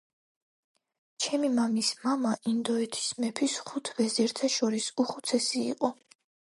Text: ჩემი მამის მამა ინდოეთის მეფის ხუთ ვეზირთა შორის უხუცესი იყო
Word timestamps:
ჩემი 1.25 1.51
მამის 1.57 1.91
მამა 2.07 2.33
ინდოეთის 2.53 3.13
მეფის 3.21 3.61
ხუთ 3.71 3.95
ვეზირთა 4.01 4.53
შორის 4.59 4.93
უხუცესი 5.07 5.67
იყო 5.73 5.97